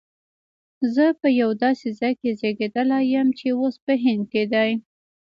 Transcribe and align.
زه 0.93 1.05
په 1.19 1.27
یو 1.41 1.49
داسي 1.63 1.89
ځای 1.99 2.13
کي 2.21 2.29
زیږېدلی 2.39 2.99
یم 3.13 3.27
چي 3.37 3.47
اوس 3.59 3.75
په 3.85 3.93
هند 4.03 4.23
کي 4.31 4.43
دی 4.53 4.69